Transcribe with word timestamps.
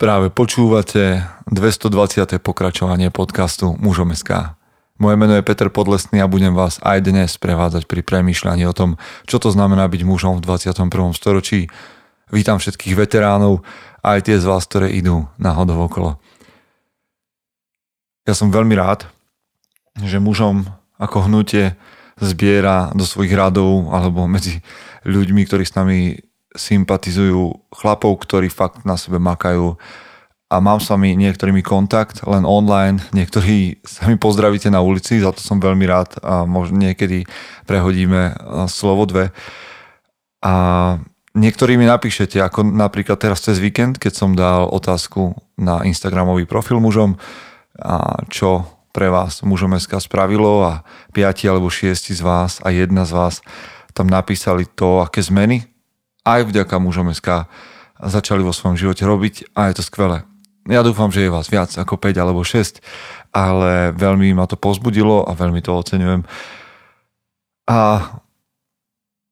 Práve 0.00 0.32
počúvate 0.32 1.28
220. 1.52 2.40
pokračovanie 2.40 3.12
podcastu 3.12 3.76
Mužom 3.76 4.16
SK. 4.16 4.56
Moje 4.96 5.20
meno 5.20 5.36
je 5.36 5.44
Peter 5.44 5.68
Podlesný 5.68 6.24
a 6.24 6.30
budem 6.32 6.56
vás 6.56 6.80
aj 6.80 7.04
dnes 7.04 7.36
prevádzať 7.36 7.84
pri 7.84 8.00
premýšľaní 8.00 8.64
o 8.64 8.72
tom, 8.72 8.96
čo 9.28 9.36
to 9.36 9.52
znamená 9.52 9.84
byť 9.92 10.00
mužom 10.08 10.40
v 10.40 10.48
21. 10.48 10.88
storočí. 11.12 11.68
Vítam 12.32 12.56
všetkých 12.56 12.96
veteránov, 12.96 13.60
aj 14.00 14.24
tie 14.24 14.40
z 14.40 14.48
vás, 14.48 14.64
ktoré 14.64 14.88
idú 14.88 15.28
náhodou 15.36 15.84
okolo. 15.84 16.16
Ja 18.24 18.32
som 18.32 18.48
veľmi 18.48 18.72
rád, 18.80 19.04
že 20.00 20.16
mužom 20.16 20.64
ako 20.96 21.28
hnutie 21.28 21.76
zbiera 22.16 22.88
do 22.96 23.04
svojich 23.04 23.36
radov 23.36 23.92
alebo 23.92 24.24
medzi 24.24 24.64
ľuďmi, 25.04 25.44
ktorí 25.44 25.68
s 25.68 25.76
nami 25.76 26.24
sympatizujú 26.54 27.70
chlapov, 27.70 28.18
ktorí 28.26 28.50
fakt 28.50 28.82
na 28.82 28.98
sebe 28.98 29.22
makajú 29.22 29.78
a 30.50 30.58
mám 30.58 30.82
s 30.82 30.90
vami 30.90 31.14
niektorými 31.14 31.62
kontakt, 31.62 32.26
len 32.26 32.42
online, 32.42 32.98
niektorí 33.14 33.78
sa 33.86 34.10
mi 34.10 34.18
pozdravíte 34.18 34.66
na 34.68 34.82
ulici, 34.82 35.22
za 35.22 35.30
to 35.30 35.38
som 35.38 35.62
veľmi 35.62 35.86
rád 35.86 36.18
a 36.20 36.42
možno 36.42 36.82
niekedy 36.82 37.22
prehodíme 37.70 38.34
slovo 38.66 39.06
dve. 39.06 39.30
A 40.42 40.52
niektorí 41.38 41.78
mi 41.78 41.86
napíšete, 41.86 42.42
ako 42.42 42.66
napríklad 42.66 43.22
teraz 43.22 43.46
cez 43.46 43.62
víkend, 43.62 44.02
keď 44.02 44.12
som 44.12 44.34
dal 44.34 44.66
otázku 44.66 45.38
na 45.54 45.86
Instagramový 45.86 46.50
profil 46.50 46.82
mužom, 46.82 47.14
a 47.78 48.26
čo 48.26 48.66
pre 48.90 49.06
vás 49.06 49.46
mužom 49.46 49.78
SK 49.78 50.02
spravilo 50.02 50.66
a 50.66 50.82
piati 51.14 51.46
alebo 51.46 51.70
šiesti 51.70 52.10
z 52.10 52.26
vás 52.26 52.58
a 52.66 52.74
jedna 52.74 53.06
z 53.06 53.14
vás 53.14 53.34
tam 53.94 54.10
napísali 54.10 54.66
to, 54.66 54.98
aké 54.98 55.22
zmeny 55.22 55.70
aj 56.24 56.40
vďaka 56.48 56.76
mužom 56.80 57.12
SK 57.12 57.48
začali 58.00 58.40
vo 58.40 58.52
svojom 58.52 58.80
živote 58.80 59.04
robiť 59.04 59.52
a 59.52 59.68
je 59.68 59.80
to 59.80 59.84
skvelé. 59.84 60.24
Ja 60.68 60.84
dúfam, 60.84 61.08
že 61.08 61.24
je 61.24 61.32
vás 61.32 61.48
viac 61.48 61.72
ako 61.76 61.96
5 61.96 62.20
alebo 62.20 62.44
6, 62.44 62.84
ale 63.32 63.96
veľmi 63.96 64.32
ma 64.36 64.44
to 64.44 64.60
pozbudilo 64.60 65.24
a 65.24 65.32
veľmi 65.32 65.64
to 65.64 65.72
oceňujem. 65.72 66.24
A 67.70 67.78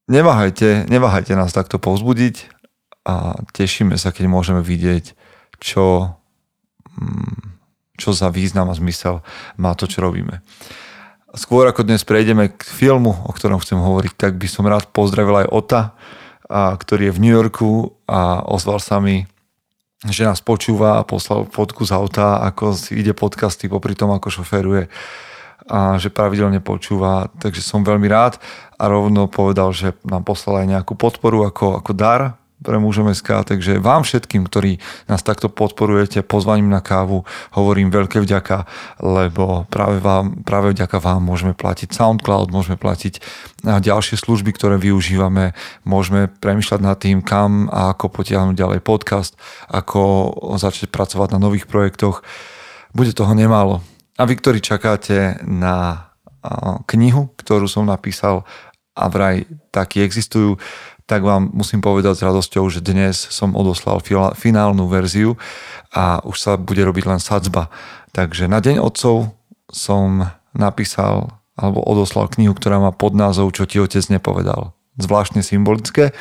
neváhajte, 0.08 0.88
neváhajte 0.88 1.36
nás 1.36 1.52
takto 1.52 1.76
povzbudiť 1.76 2.48
a 3.04 3.36
tešíme 3.52 3.96
sa, 4.00 4.12
keď 4.12 4.24
môžeme 4.28 4.64
vidieť, 4.64 5.12
čo, 5.60 6.16
mm, 6.96 7.60
čo 8.00 8.16
za 8.16 8.32
význam 8.32 8.72
a 8.72 8.78
zmysel 8.78 9.20
má 9.60 9.76
to, 9.76 9.84
čo 9.84 10.00
robíme. 10.00 10.40
Skôr 11.36 11.68
ako 11.68 11.84
dnes 11.84 12.08
prejdeme 12.08 12.56
k 12.56 12.64
filmu, 12.64 13.12
o 13.12 13.32
ktorom 13.36 13.60
chcem 13.60 13.76
hovoriť, 13.76 14.12
tak 14.16 14.40
by 14.40 14.48
som 14.48 14.64
rád 14.64 14.88
pozdravil 14.96 15.44
aj 15.44 15.52
Ota, 15.52 15.82
a, 16.48 16.72
ktorý 16.74 17.12
je 17.12 17.14
v 17.14 17.22
New 17.22 17.34
Yorku 17.36 17.92
a 18.08 18.42
ozval 18.48 18.80
sa 18.80 18.98
mi, 18.98 19.28
že 20.08 20.24
nás 20.24 20.40
počúva 20.40 20.98
a 20.98 21.06
poslal 21.06 21.44
fotku 21.50 21.84
z 21.84 21.92
auta, 21.92 22.40
ako 22.40 22.72
si 22.72 22.98
ide 22.98 23.12
podcasty 23.12 23.68
popri 23.68 23.92
tom, 23.92 24.10
ako 24.14 24.42
šoferuje 24.42 24.88
a 25.68 26.00
že 26.00 26.08
pravidelne 26.08 26.64
počúva, 26.64 27.28
takže 27.36 27.60
som 27.60 27.84
veľmi 27.84 28.08
rád 28.08 28.40
a 28.80 28.88
rovno 28.88 29.28
povedal, 29.28 29.76
že 29.76 29.92
nám 30.00 30.24
poslal 30.24 30.64
aj 30.64 30.66
nejakú 30.80 30.96
podporu 30.96 31.44
ako, 31.44 31.84
ako 31.84 31.92
dar 31.92 32.37
pre 32.58 32.76
mužom 32.82 33.10
SK, 33.14 33.46
takže 33.46 33.78
vám 33.78 34.02
všetkým, 34.02 34.42
ktorí 34.46 34.82
nás 35.06 35.22
takto 35.22 35.46
podporujete 35.46 36.26
pozvaním 36.26 36.74
na 36.74 36.82
kávu, 36.82 37.22
hovorím 37.54 37.94
veľké 37.94 38.18
vďaka, 38.18 38.66
lebo 38.98 39.62
práve, 39.70 40.02
vám, 40.02 40.42
práve 40.42 40.74
vďaka 40.74 40.98
vám 40.98 41.22
môžeme 41.22 41.54
platiť 41.54 41.94
SoundCloud, 41.94 42.50
môžeme 42.50 42.74
platiť 42.74 43.22
ďalšie 43.62 44.18
služby, 44.18 44.50
ktoré 44.54 44.74
využívame, 44.74 45.54
môžeme 45.86 46.26
premyšľať 46.26 46.80
nad 46.82 46.98
tým, 46.98 47.22
kam 47.22 47.70
a 47.70 47.94
ako 47.94 48.10
potiahnuť 48.10 48.56
ďalej 48.58 48.80
podcast, 48.82 49.38
ako 49.70 50.34
začať 50.58 50.90
pracovať 50.90 51.34
na 51.34 51.42
nových 51.42 51.70
projektoch. 51.70 52.26
Bude 52.90 53.14
toho 53.14 53.34
nemálo. 53.38 53.86
A 54.18 54.26
vy, 54.26 54.34
ktorí 54.34 54.58
čakáte 54.58 55.38
na 55.46 56.08
knihu, 56.90 57.30
ktorú 57.38 57.70
som 57.70 57.86
napísal 57.86 58.42
a 58.98 59.06
vraj 59.06 59.46
taky 59.70 60.02
existujú, 60.02 60.58
tak 61.08 61.24
vám 61.24 61.48
musím 61.56 61.80
povedať 61.80 62.20
s 62.20 62.26
radosťou, 62.28 62.68
že 62.68 62.84
dnes 62.84 63.16
som 63.16 63.56
odoslal 63.56 64.04
finálnu 64.36 64.84
verziu 64.92 65.40
a 65.88 66.20
už 66.20 66.36
sa 66.36 66.52
bude 66.60 66.84
robiť 66.84 67.08
len 67.08 67.16
sadzba. 67.16 67.72
Takže 68.12 68.44
na 68.44 68.60
Deň 68.60 68.84
otcov 68.84 69.32
som 69.72 70.28
napísal 70.52 71.32
alebo 71.58 71.82
odoslal 71.82 72.30
knihu, 72.30 72.54
ktorá 72.54 72.78
má 72.78 72.94
pod 72.94 73.18
názov 73.18 73.50
Čo 73.50 73.66
ti 73.66 73.82
otec 73.82 74.04
nepovedal. 74.12 74.76
Zvláštne 75.00 75.42
symbolické. 75.42 76.14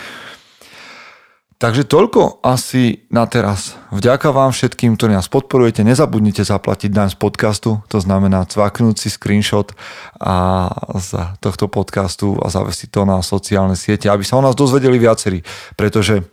Takže 1.57 1.89
toľko 1.89 2.45
asi 2.45 3.09
na 3.09 3.25
teraz. 3.25 3.73
Vďaka 3.89 4.29
vám 4.29 4.53
všetkým, 4.53 4.93
ktorí 4.93 5.17
nás 5.17 5.25
podporujete. 5.25 5.81
Nezabudnite 5.81 6.45
zaplatiť 6.45 6.93
daň 6.93 7.09
z 7.09 7.17
podcastu, 7.17 7.81
to 7.89 7.97
znamená 7.97 8.45
cvaknúť 8.45 9.01
si 9.01 9.09
screenshot 9.09 9.73
a 10.21 10.69
z 11.01 11.17
tohto 11.41 11.65
podcastu 11.65 12.37
a 12.45 12.53
zavesiť 12.53 12.93
to 12.93 13.09
na 13.09 13.25
sociálne 13.25 13.73
siete, 13.73 14.05
aby 14.05 14.21
sa 14.21 14.37
o 14.37 14.45
nás 14.45 14.53
dozvedeli 14.53 15.01
viacerí. 15.01 15.41
Pretože 15.73 16.29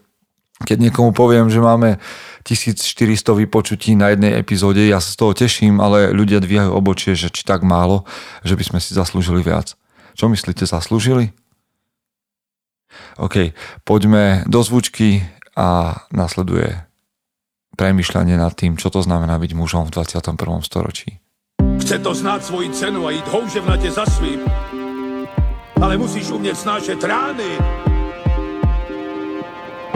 keď 0.60 0.92
niekomu 0.92 1.16
poviem, 1.16 1.48
že 1.48 1.64
máme 1.64 1.96
1400 2.44 3.24
vypočutí 3.48 3.96
na 3.96 4.12
jednej 4.12 4.36
epizóde, 4.36 4.84
ja 4.84 5.00
sa 5.00 5.08
z 5.08 5.16
toho 5.24 5.32
teším, 5.32 5.80
ale 5.80 6.12
ľudia 6.12 6.36
dvíhajú 6.36 6.68
obočie, 6.68 7.16
že 7.16 7.32
či 7.32 7.48
tak 7.48 7.64
málo, 7.64 8.04
že 8.44 8.60
by 8.60 8.76
sme 8.76 8.78
si 8.78 8.92
zaslúžili 8.92 9.40
viac. 9.40 9.72
Čo 10.14 10.28
myslíte, 10.28 10.68
zaslúžili? 10.68 11.32
OK, 13.18 13.54
poďme 13.86 14.42
do 14.50 14.60
zvučky 14.64 15.22
a 15.54 15.98
nasleduje 16.10 16.82
premyšľanie 17.74 18.38
nad 18.38 18.54
tým, 18.54 18.78
čo 18.78 18.90
to 18.90 19.02
znamená 19.02 19.38
byť 19.38 19.52
mužom 19.54 19.90
v 19.90 19.94
21. 19.94 20.38
storočí. 20.62 21.18
Chce 21.82 22.00
to 22.00 22.14
znáť 22.14 22.40
svoji 22.48 22.68
cenu 22.72 23.04
a 23.06 23.10
ísť 23.12 23.28
houževnate 23.28 23.90
za 23.90 24.06
svým. 24.06 24.40
Ale 25.82 25.98
musíš 26.00 26.30
umieť 26.32 26.56
snášať 26.56 26.98
rány. 27.02 27.50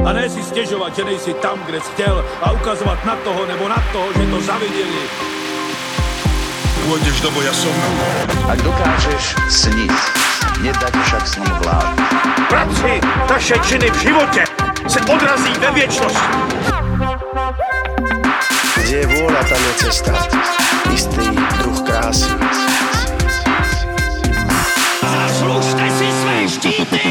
A 0.02 0.08
ne 0.14 0.26
si 0.30 0.42
stiežovať, 0.42 0.90
že 0.94 1.02
nejsi 1.04 1.32
tam, 1.42 1.58
kde 1.64 1.80
si 1.82 1.90
chcel 1.96 2.22
a 2.42 2.54
ukazovať 2.54 2.98
na 3.02 3.16
toho 3.24 3.42
nebo 3.46 3.64
na 3.66 3.80
toho, 3.90 4.08
že 4.14 4.24
to 4.26 4.38
zavideli. 4.42 5.02
Pôjdeš 6.88 7.16
do 7.20 7.30
boja 7.34 7.52
som. 7.52 7.76
Ak 8.48 8.58
dokážeš 8.64 9.24
sniť, 9.52 10.27
nedať 10.62 10.94
však 10.94 11.24
sní 11.26 11.50
vlád. 11.62 11.94
Práci 12.48 12.92
taše 13.28 13.56
činy 13.62 13.90
v 13.90 13.98
živote 13.98 14.42
se 14.88 15.00
odrazí 15.00 15.52
ve 15.60 15.70
viečnosti. 15.70 16.28
Kde 18.78 18.96
je 19.04 19.06
vôľa, 19.06 19.42
tam 19.44 19.60
je 19.60 19.72
cesta. 19.84 20.12
Istý 20.88 21.26
druh 21.60 21.78
krásy. 21.84 22.32
Zaslužte 25.04 25.86
si 25.92 26.08
své 26.08 26.36
štíty! 26.48 27.02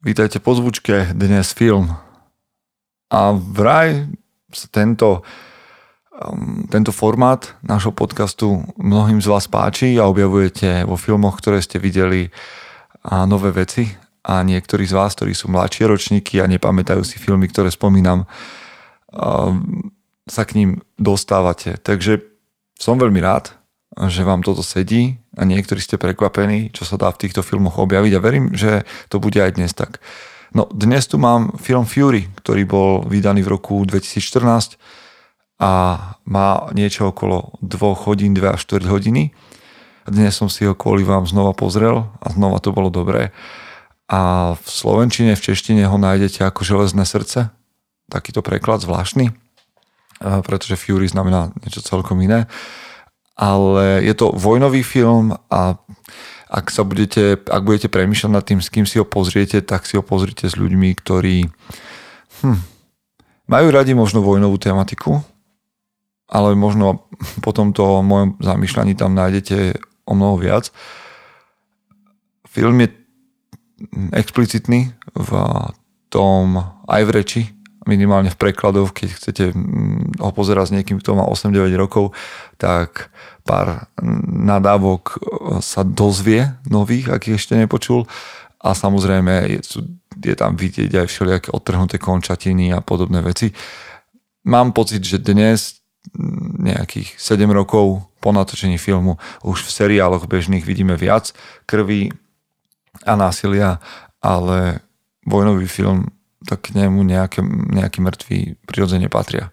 Vítajte 0.00 0.40
po 0.40 0.56
zvučke, 0.56 1.12
dnes 1.12 1.52
film. 1.52 1.92
A 3.12 3.36
vraj 3.36 4.08
sa 4.48 4.66
tento 4.72 5.20
tento 6.68 6.92
formát 6.92 7.56
nášho 7.64 7.96
podcastu 7.96 8.60
mnohým 8.76 9.24
z 9.24 9.26
vás 9.26 9.48
páči 9.48 9.96
a 9.96 10.04
objavujete 10.04 10.84
vo 10.84 11.00
filmoch, 11.00 11.40
ktoré 11.40 11.64
ste 11.64 11.80
videli 11.80 12.28
a 13.00 13.24
nové 13.24 13.48
veci 13.56 13.88
a 14.20 14.44
niektorí 14.44 14.84
z 14.84 14.92
vás, 14.92 15.16
ktorí 15.16 15.32
sú 15.32 15.48
mladšie 15.48 15.88
ročníky 15.88 16.44
a 16.44 16.50
nepamätajú 16.50 17.00
si 17.00 17.16
filmy, 17.16 17.48
ktoré 17.48 17.72
spomínam, 17.72 18.28
um, 19.16 19.88
sa 20.28 20.44
k 20.44 20.60
ním 20.60 20.70
dostávate. 21.00 21.80
Takže 21.80 22.20
som 22.76 23.00
veľmi 23.00 23.24
rád, 23.24 23.56
že 24.12 24.20
vám 24.20 24.44
toto 24.44 24.60
sedí 24.60 25.16
a 25.40 25.48
niektorí 25.48 25.80
ste 25.80 25.96
prekvapení, 25.96 26.68
čo 26.76 26.84
sa 26.84 27.00
dá 27.00 27.08
v 27.08 27.26
týchto 27.26 27.40
filmoch 27.40 27.80
objaviť 27.80 28.12
a 28.12 28.20
verím, 28.22 28.52
že 28.52 28.84
to 29.08 29.16
bude 29.18 29.40
aj 29.40 29.56
dnes 29.56 29.72
tak. 29.72 30.04
No 30.52 30.68
dnes 30.68 31.08
tu 31.08 31.16
mám 31.16 31.56
film 31.56 31.88
Fury, 31.88 32.28
ktorý 32.44 32.62
bol 32.68 32.90
vydaný 33.08 33.40
v 33.40 33.56
roku 33.56 33.80
2014 33.88 34.76
a 35.60 35.72
má 36.24 36.72
niečo 36.72 37.12
okolo 37.12 37.52
2 37.60 38.08
hodín, 38.08 38.32
2 38.32 38.56
až 38.56 38.64
4 38.64 38.88
hodiny. 38.88 39.36
Dnes 40.08 40.32
som 40.32 40.48
si 40.48 40.64
ho 40.64 40.72
kvôli 40.72 41.04
vám 41.04 41.28
znova 41.28 41.52
pozrel 41.52 42.08
a 42.16 42.26
znova 42.32 42.64
to 42.64 42.72
bolo 42.72 42.88
dobré. 42.88 43.36
A 44.08 44.52
v 44.56 44.66
slovenčine, 44.66 45.36
v 45.36 45.44
češtine 45.52 45.84
ho 45.84 46.00
nájdete 46.00 46.48
ako 46.48 46.64
železné 46.64 47.04
srdce. 47.04 47.52
Takýto 48.08 48.40
preklad 48.42 48.82
zvláštny, 48.82 49.30
pretože 50.18 50.80
Fury 50.80 51.06
znamená 51.06 51.54
niečo 51.62 51.84
celkom 51.84 52.18
iné. 52.24 52.50
Ale 53.38 54.02
je 54.02 54.16
to 54.16 54.34
vojnový 54.34 54.82
film 54.82 55.36
a 55.52 55.78
ak, 56.50 56.66
sa 56.74 56.82
budete, 56.82 57.38
ak 57.46 57.62
budete 57.62 57.86
premýšľať 57.86 58.32
nad 58.34 58.42
tým, 58.42 58.58
s 58.58 58.72
kým 58.72 58.82
si 58.88 58.98
ho 58.98 59.06
pozriete, 59.06 59.62
tak 59.62 59.86
si 59.86 59.94
ho 59.94 60.02
pozrite 60.02 60.50
s 60.50 60.58
ľuďmi, 60.58 60.90
ktorí 60.98 61.46
hm, 62.42 62.60
majú 63.46 63.66
radi 63.70 63.94
možno 63.94 64.18
vojnovú 64.26 64.58
tematiku, 64.58 65.22
ale 66.30 66.54
možno 66.54 67.10
po 67.44 67.50
tomto 67.50 68.06
mojom 68.06 68.38
zamýšľaní 68.38 68.94
tam 68.94 69.18
nájdete 69.18 69.74
o 70.06 70.12
mnoho 70.14 70.38
viac. 70.38 70.70
Film 72.46 72.80
je 72.86 72.88
explicitný 74.14 74.94
v 75.14 75.30
tom 76.10 76.58
aj 76.86 77.02
v 77.06 77.10
reči, 77.10 77.42
minimálne 77.86 78.30
v 78.30 78.38
prekladoch, 78.38 78.94
keď 78.94 79.08
chcete 79.16 79.44
mm, 79.50 80.20
ho 80.22 80.30
pozerať 80.30 80.70
s 80.70 80.74
niekým, 80.78 81.02
kto 81.02 81.16
má 81.16 81.24
8-9 81.26 81.70
rokov, 81.74 82.12
tak 82.60 83.10
pár 83.42 83.88
nadávok 84.30 85.18
sa 85.64 85.82
dozvie 85.82 86.54
nových, 86.68 87.10
akých 87.10 87.40
ešte 87.40 87.54
nepočul 87.56 88.04
a 88.60 88.76
samozrejme 88.76 89.56
je, 89.56 89.60
je 90.20 90.34
tam 90.36 90.54
vidieť 90.54 90.92
aj 90.92 91.06
všelijaké 91.08 91.48
odtrhnuté 91.50 91.96
končatiny 91.96 92.76
a 92.76 92.84
podobné 92.84 93.24
veci. 93.24 93.48
Mám 94.44 94.76
pocit, 94.76 95.00
že 95.00 95.20
dnes 95.20 95.79
nejakých 96.60 97.16
7 97.20 97.44
rokov 97.52 98.04
po 98.20 98.30
natočení 98.32 98.80
filmu 98.80 99.20
už 99.44 99.64
v 99.64 99.70
seriáloch 99.70 100.24
bežných 100.28 100.64
vidíme 100.64 100.96
viac 100.96 101.32
krvi 101.68 102.12
a 103.04 103.16
násilia, 103.16 103.80
ale 104.20 104.84
vojnový 105.24 105.68
film 105.68 106.08
tak 106.44 106.72
k 106.72 106.80
nemu 106.80 107.04
nejaké, 107.04 107.44
nejaký 107.44 108.00
mŕtvý 108.00 108.38
prirodzene 108.64 109.12
patria. 109.12 109.52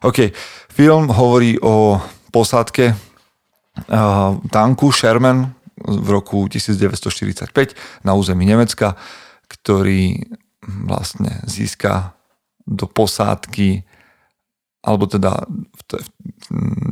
OK, 0.00 0.32
film 0.72 1.12
hovorí 1.12 1.60
o 1.60 2.00
posádke 2.32 2.94
uh, 2.94 4.40
tanku 4.48 4.88
Sherman 4.88 5.52
v 5.78 6.08
roku 6.08 6.48
1945 6.48 7.52
na 8.06 8.16
území 8.16 8.48
Nemecka, 8.48 8.96
ktorý 9.46 10.26
vlastne 10.64 11.40
získa 11.44 12.16
do 12.68 12.84
posádky 12.88 13.84
alebo 14.78 15.10
teda 15.10 15.42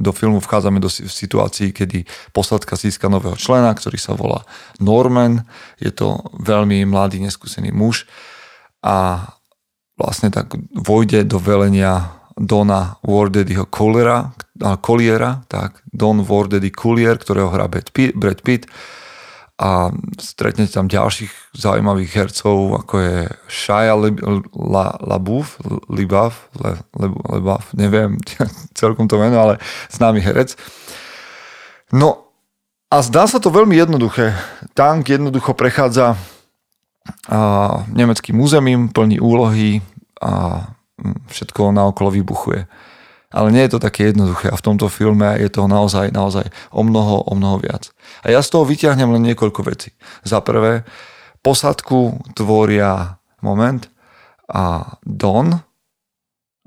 do 0.03 0.11
filmu 0.11 0.43
vchádzame 0.43 0.83
do 0.83 0.91
situácií, 0.91 1.71
kedy 1.71 2.03
posádka 2.35 2.75
získa 2.75 3.07
nového 3.07 3.39
člena, 3.39 3.71
ktorý 3.71 3.99
sa 3.99 4.19
volá 4.19 4.43
Norman. 4.83 5.47
Je 5.79 5.95
to 5.95 6.27
veľmi 6.43 6.83
mladý, 6.85 7.23
neskúsený 7.23 7.71
muž 7.71 8.11
a 8.83 9.31
vlastne 9.95 10.35
tak 10.35 10.59
vojde 10.75 11.25
do 11.25 11.39
velenia 11.39 12.21
Dona 12.37 13.01
Wardeddyho 13.01 13.71
Colliera, 13.73 14.37
Colliera, 14.85 15.41
tak, 15.49 15.81
Don 15.89 16.21
Wardeddy 16.21 16.69
Collier, 16.69 17.17
ktorého 17.17 17.49
hrá 17.49 17.65
Brad 17.65 17.89
Pitt, 17.95 18.13
Brad 18.13 18.45
Pitt 18.45 18.69
a 19.57 19.89
stretnete 20.21 20.69
tam 20.69 20.85
ďalších 20.85 21.57
zaujímavých 21.57 22.13
hercov, 22.13 22.77
ako 22.77 22.95
je 23.01 23.17
Shia 23.49 23.97
LaBeouf, 25.01 25.57
Libav, 25.89 26.37
Le, 26.61 26.77
Le, 27.01 27.09
Lebav, 27.33 27.65
neviem 27.73 28.21
celkom 28.81 29.09
to 29.09 29.17
meno, 29.17 29.41
ale 29.41 29.55
známy 29.89 30.21
herec. 30.21 30.61
No 31.89 32.29
a 32.93 33.01
zdá 33.01 33.25
sa 33.25 33.41
to 33.41 33.49
veľmi 33.49 33.75
jednoduché. 33.75 34.37
Tank 34.77 35.09
jednoducho 35.09 35.57
prechádza 35.57 36.21
a, 37.27 37.39
nemeckým 37.89 38.37
územím, 38.37 38.93
plní 38.93 39.19
úlohy 39.25 39.81
a 40.21 40.65
všetko 41.33 41.73
naokolo 41.73 42.13
vybuchuje. 42.13 42.69
Ale 43.37 43.53
nie 43.53 43.69
je 43.69 43.77
to 43.77 43.85
také 43.85 44.09
jednoduché 44.09 44.49
a 44.49 44.57
v 44.57 44.65
tomto 44.65 44.89
filme 44.89 45.37
je 45.37 45.53
toho 45.53 45.69
naozaj, 45.69 46.09
naozaj 46.09 46.49
o 46.73 46.81
mnoho, 46.81 47.29
o 47.29 47.33
mnoho 47.37 47.61
viac. 47.61 47.93
A 48.25 48.33
ja 48.33 48.41
z 48.41 48.49
toho 48.49 48.65
vyťahnem 48.65 49.13
len 49.13 49.29
niekoľko 49.29 49.61
vecí. 49.61 49.93
Za 50.25 50.41
prvé, 50.41 50.89
posadku 51.45 52.17
tvoria 52.33 53.21
moment 53.45 53.85
a 54.49 54.97
Don, 55.05 55.53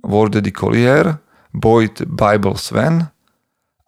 Wardedy 0.06 0.54
Collier, 0.54 1.18
Boyd 1.50 2.06
Bible 2.06 2.56
Sven 2.62 3.10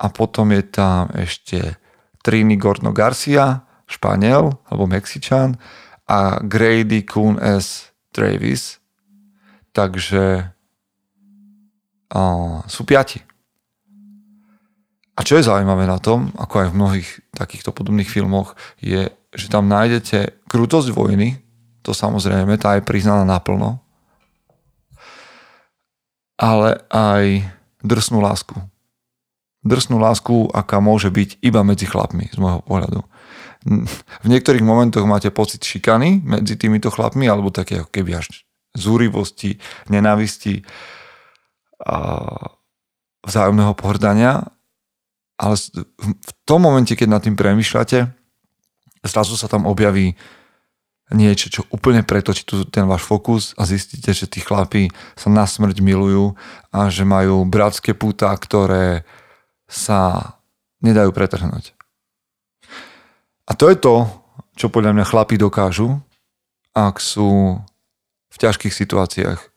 a 0.01 0.05
potom 0.09 0.49
je 0.49 0.63
tam 0.65 1.13
ešte 1.13 1.77
Trini 2.25 2.57
Gorno 2.57 2.89
Garcia, 2.89 3.61
Španiel 3.85 4.57
alebo 4.65 4.89
Mexičan 4.89 5.53
a 6.09 6.41
Grady 6.41 7.05
Kuhn 7.05 7.37
S. 7.37 7.93
Travis. 8.09 8.81
Takže 9.71 10.51
a, 12.11 12.21
sú 12.67 12.83
piati. 12.83 13.23
A 15.15 15.23
čo 15.23 15.37
je 15.37 15.47
zaujímavé 15.47 15.87
na 15.87 15.99
tom, 15.99 16.31
ako 16.35 16.55
aj 16.65 16.67
v 16.71 16.77
mnohých 16.77 17.09
takýchto 17.35 17.71
podobných 17.75 18.07
filmoch, 18.07 18.55
je, 18.79 19.11
že 19.35 19.47
tam 19.51 19.67
nájdete 19.67 20.47
krutosť 20.47 20.91
vojny, 20.91 21.39
to 21.81 21.91
samozrejme, 21.91 22.55
tá 22.61 22.77
je 22.77 22.85
priznaná 22.85 23.25
naplno, 23.27 23.81
ale 26.41 26.81
aj 26.89 27.45
drsnú 27.85 28.17
lásku. 28.17 28.57
Drsnú 29.61 30.01
lásku, 30.01 30.49
aká 30.57 30.81
môže 30.81 31.13
byť 31.13 31.37
iba 31.45 31.61
medzi 31.61 31.85
chlapmi, 31.85 32.33
z 32.33 32.37
môjho 32.41 32.65
pohľadu. 32.65 33.05
V 34.25 34.25
niektorých 34.25 34.65
momentoch 34.65 35.05
máte 35.05 35.29
pocit 35.29 35.61
šikany 35.61 36.17
medzi 36.25 36.57
týmito 36.57 36.89
chlapmi, 36.89 37.29
alebo 37.29 37.53
také 37.53 37.85
ako 37.85 37.93
keby 37.93 38.17
až 38.17 38.41
zúrivosti, 38.73 39.61
nenávisti 39.85 40.65
vzájomného 43.25 43.73
pohrdania, 43.77 44.45
ale 45.41 45.55
v 45.97 46.31
tom 46.45 46.61
momente, 46.65 46.93
keď 46.93 47.07
nad 47.09 47.21
tým 47.25 47.33
premyšľate, 47.33 48.05
zrazu 49.01 49.33
sa 49.33 49.49
tam 49.49 49.65
objaví 49.65 50.13
niečo, 51.11 51.51
čo 51.51 51.61
úplne 51.73 52.07
pretočí 52.07 52.47
tu 52.47 52.63
ten 52.63 52.87
váš 52.87 53.03
fokus 53.03 53.51
a 53.59 53.67
zistíte, 53.67 54.15
že 54.15 54.31
tí 54.31 54.39
chlapí 54.39 54.87
sa 55.19 55.27
na 55.27 55.43
smrť 55.43 55.83
milujú 55.83 56.39
a 56.71 56.87
že 56.87 57.03
majú 57.03 57.43
bratské 57.43 57.91
púta, 57.91 58.31
ktoré 58.31 59.03
sa 59.67 60.33
nedajú 60.79 61.11
pretrhnúť. 61.11 61.75
A 63.49 63.51
to 63.59 63.67
je 63.67 63.75
to, 63.75 64.07
čo 64.55 64.71
podľa 64.71 64.95
mňa 64.95 65.05
chlapí 65.09 65.35
dokážu, 65.35 65.99
ak 66.71 67.03
sú 67.03 67.59
v 68.31 68.37
ťažkých 68.39 68.71
situáciách. 68.71 69.50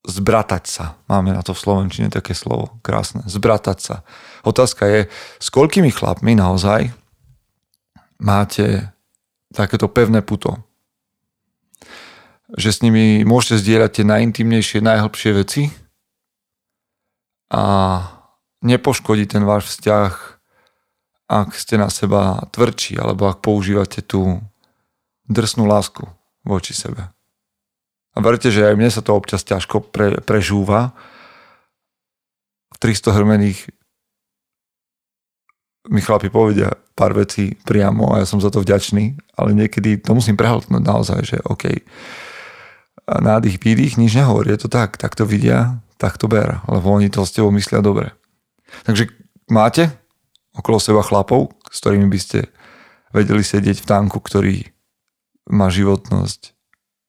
Zbratať 0.00 0.64
sa. 0.64 0.84
Máme 1.12 1.36
na 1.36 1.44
to 1.44 1.52
v 1.52 1.62
Slovenčine 1.62 2.08
také 2.08 2.32
slovo. 2.32 2.80
Krásne. 2.80 3.20
Zbratať 3.28 3.78
sa. 3.78 3.96
Otázka 4.46 4.88
je, 4.88 5.00
s 5.36 5.48
koľkými 5.52 5.92
chlapmi 5.92 6.32
naozaj 6.32 6.88
máte 8.20 8.92
takéto 9.52 9.92
pevné 9.92 10.24
puto. 10.24 10.56
Že 12.56 12.68
s 12.72 12.78
nimi 12.82 13.22
môžete 13.22 13.60
zdieľať 13.62 13.90
tie 14.00 14.04
najintimnejšie, 14.08 14.78
najhlbšie 14.82 15.30
veci 15.36 15.62
a 17.52 17.62
nepoškodí 18.64 19.28
ten 19.28 19.44
váš 19.44 19.70
vzťah 19.76 20.40
ak 21.30 21.54
ste 21.54 21.78
na 21.78 21.86
seba 21.86 22.42
tvrdší, 22.50 22.98
alebo 22.98 23.30
ak 23.30 23.38
používate 23.38 24.02
tú 24.02 24.42
drsnú 25.30 25.62
lásku 25.62 26.02
voči 26.42 26.74
sebe. 26.74 27.14
A 28.14 28.18
verte, 28.18 28.50
že 28.50 28.66
aj 28.66 28.74
mne 28.74 28.90
sa 28.90 29.02
to 29.04 29.14
občas 29.14 29.46
ťažko 29.46 29.86
pre, 29.92 30.18
prežúva. 30.22 30.94
V 32.74 32.76
300 32.82 33.16
hrmených 33.16 33.70
mi 35.90 36.00
chlapi 36.02 36.28
povedia 36.28 36.74
pár 36.92 37.16
vecí 37.16 37.56
priamo 37.64 38.12
a 38.12 38.20
ja 38.20 38.26
som 38.28 38.42
za 38.42 38.52
to 38.52 38.60
vďačný, 38.60 39.16
ale 39.38 39.56
niekedy 39.56 39.96
to 39.96 40.12
musím 40.12 40.36
prehltnúť 40.36 40.82
naozaj, 40.84 41.20
že 41.24 41.38
OK. 41.48 41.80
Nádych, 43.08 43.58
výdych, 43.58 43.96
nič 43.96 44.12
nehovorí, 44.14 44.52
je 44.54 44.66
to 44.66 44.70
tak, 44.70 45.00
tak 45.00 45.16
to 45.16 45.24
vidia, 45.24 45.80
tak 45.96 46.20
to 46.20 46.28
ber, 46.28 46.62
lebo 46.68 46.92
oni 46.92 47.08
to 47.08 47.24
s 47.24 47.34
tebou 47.34 47.50
myslia 47.50 47.82
dobre. 47.82 48.12
Takže 48.84 49.10
máte 49.50 49.90
okolo 50.54 50.78
seba 50.78 51.02
chlapov, 51.02 51.56
s 51.72 51.80
ktorými 51.80 52.06
by 52.06 52.18
ste 52.20 52.38
vedeli 53.10 53.42
sedieť 53.42 53.82
v 53.82 53.88
tanku, 53.88 54.20
ktorý 54.22 54.68
má 55.50 55.72
životnosť 55.72 56.59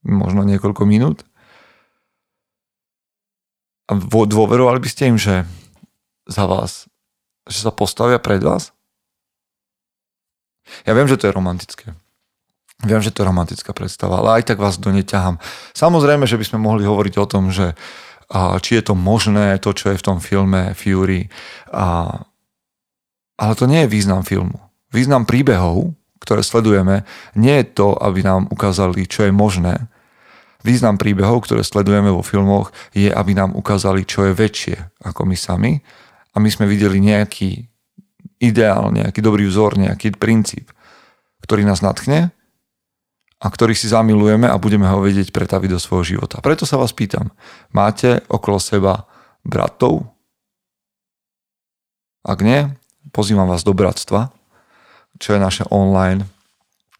možno 0.05 0.45
niekoľko 0.45 0.83
minút. 0.85 1.23
A 3.91 3.97
dôverovali 3.99 4.79
by 4.79 4.89
ste 4.89 5.11
im, 5.11 5.17
že 5.19 5.43
za 6.29 6.47
vás, 6.47 6.87
že 7.49 7.59
sa 7.65 7.75
postavia 7.75 8.21
pred 8.21 8.39
vás? 8.39 8.71
Ja 10.87 10.95
viem, 10.95 11.09
že 11.09 11.19
to 11.19 11.27
je 11.27 11.35
romantické. 11.35 11.91
Viem, 12.81 13.03
že 13.03 13.13
to 13.13 13.21
je 13.21 13.29
romantická 13.29 13.75
predstava, 13.77 14.23
ale 14.23 14.41
aj 14.41 14.53
tak 14.53 14.57
vás 14.57 14.81
do 14.81 14.89
nej 14.89 15.05
ťahám. 15.05 15.37
Samozrejme, 15.75 16.25
že 16.25 16.39
by 16.39 16.45
sme 16.47 16.63
mohli 16.65 16.87
hovoriť 16.87 17.13
o 17.19 17.29
tom, 17.29 17.53
že 17.53 17.75
či 18.63 18.79
je 18.79 18.83
to 18.87 18.95
možné, 18.95 19.59
to, 19.59 19.75
čo 19.75 19.91
je 19.91 19.99
v 19.99 20.05
tom 20.07 20.23
filme 20.23 20.71
Fury, 20.71 21.27
a 21.69 22.15
ale 23.35 23.53
to 23.59 23.67
nie 23.67 23.83
je 23.83 23.91
význam 23.91 24.23
filmu. 24.23 24.55
Význam 24.93 25.27
príbehov, 25.27 25.97
ktoré 26.23 26.45
sledujeme, 26.45 27.03
nie 27.35 27.59
je 27.59 27.65
to, 27.75 27.97
aby 27.97 28.23
nám 28.23 28.47
ukázali, 28.53 29.03
čo 29.03 29.27
je 29.27 29.33
možné. 29.33 29.90
Význam 30.61 31.01
príbehov, 31.01 31.45
ktoré 31.45 31.65
sledujeme 31.65 32.13
vo 32.13 32.21
filmoch, 32.21 32.69
je, 32.93 33.09
aby 33.09 33.33
nám 33.33 33.57
ukázali, 33.57 34.05
čo 34.05 34.29
je 34.29 34.37
väčšie 34.37 34.77
ako 35.01 35.25
my 35.25 35.37
sami. 35.37 35.81
A 36.31 36.39
my 36.39 36.49
sme 36.49 36.69
videli 36.69 37.01
nejaký 37.01 37.65
ideál, 38.41 38.89
nejaký 38.93 39.21
dobrý 39.21 39.45
vzor, 39.49 39.77
nejaký 39.77 40.17
princíp, 40.17 40.73
ktorý 41.45 41.65
nás 41.65 41.85
natchne 41.85 42.33
a 43.41 43.47
ktorý 43.49 43.73
si 43.73 43.89
zamilujeme 43.89 44.45
a 44.45 44.61
budeme 44.61 44.85
ho 44.85 45.01
vedieť 45.01 45.33
pretaviť 45.33 45.69
do 45.73 45.79
svojho 45.81 46.17
života. 46.17 46.41
Preto 46.45 46.69
sa 46.69 46.77
vás 46.77 46.93
pýtam, 46.93 47.33
máte 47.73 48.21
okolo 48.29 48.61
seba 48.61 49.09
bratov? 49.41 50.05
Ak 52.21 52.45
nie, 52.45 52.69
pozývam 53.09 53.49
vás 53.49 53.65
do 53.65 53.73
bratstva, 53.73 54.29
čo 55.17 55.33
je 55.33 55.39
naše 55.41 55.65
online 55.73 56.29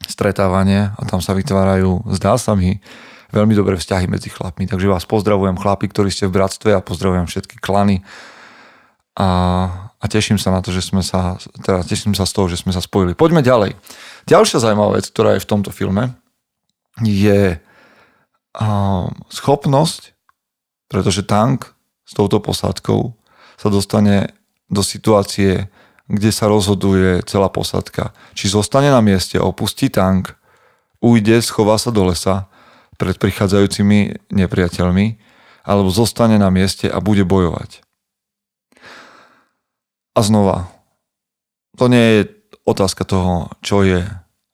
stretávanie 0.09 0.93
a 0.97 1.01
tam 1.05 1.21
sa 1.21 1.37
vytvárajú, 1.37 2.09
zdá 2.17 2.37
sa 2.41 2.57
mi, 2.57 2.81
veľmi 3.31 3.55
dobré 3.55 3.79
vzťahy 3.79 4.11
medzi 4.11 4.29
chlapmi. 4.29 4.67
Takže 4.67 4.91
vás 4.91 5.07
pozdravujem 5.07 5.55
chlapi, 5.55 5.87
ktorí 5.87 6.11
ste 6.11 6.27
v 6.27 6.35
bratstve 6.39 6.75
a 6.75 6.83
pozdravujem 6.83 7.25
všetky 7.25 7.57
klany. 7.63 8.03
A, 9.15 9.27
a 9.99 10.05
teším 10.07 10.39
sa 10.39 10.51
na 10.51 10.63
to, 10.63 10.71
že 10.71 10.83
sme 10.83 11.03
sa, 11.03 11.39
teda 11.63 11.83
teším 11.83 12.15
sa 12.15 12.27
z 12.27 12.31
toho, 12.35 12.47
že 12.51 12.59
sme 12.59 12.71
sa 12.75 12.83
spojili. 12.83 13.15
Poďme 13.15 13.43
ďalej. 13.43 13.75
Ďalšia 14.27 14.63
zaujímavá 14.63 14.99
vec, 14.99 15.07
ktorá 15.07 15.35
je 15.35 15.43
v 15.43 15.49
tomto 15.49 15.71
filme, 15.71 16.15
je 16.99 17.55
uh, 17.57 19.07
schopnosť, 19.31 20.11
pretože 20.91 21.23
tank 21.23 21.71
s 22.03 22.11
touto 22.11 22.43
posádkou 22.43 23.15
sa 23.55 23.67
dostane 23.71 24.35
do 24.67 24.83
situácie, 24.83 25.71
kde 26.11 26.31
sa 26.35 26.51
rozhoduje 26.51 27.23
celá 27.23 27.47
posádka. 27.47 28.11
Či 28.35 28.51
zostane 28.51 28.91
na 28.91 28.99
mieste, 28.99 29.39
opustí 29.39 29.87
tank, 29.87 30.35
ujde, 30.99 31.39
schová 31.39 31.79
sa 31.79 31.91
do 31.91 32.03
lesa 32.11 32.50
pred 33.01 33.17
prichádzajúcimi 33.17 34.29
nepriateľmi, 34.29 35.17
alebo 35.65 35.89
zostane 35.89 36.37
na 36.37 36.53
mieste 36.53 36.85
a 36.85 37.01
bude 37.01 37.25
bojovať. 37.25 37.81
A 40.13 40.19
znova, 40.21 40.69
to 41.73 41.89
nie 41.89 42.05
je 42.21 42.21
otázka 42.61 43.01
toho, 43.09 43.49
čo 43.65 43.81
je 43.81 44.05